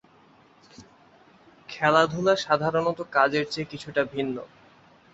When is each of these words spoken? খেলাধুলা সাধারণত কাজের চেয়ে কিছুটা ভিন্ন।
খেলাধুলা 1.69 2.33
সাধারণত 2.37 2.99
কাজের 3.11 3.45
চেয়ে 3.49 3.69
কিছুটা 3.71 4.01
ভিন্ন। 4.13 4.35